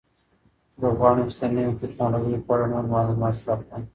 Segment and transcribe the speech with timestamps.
[0.79, 3.81] زه غواړم چې د نوې تکنالوژۍ په اړه نور معلومات زده کړم.